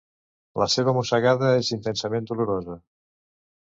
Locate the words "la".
0.61-0.67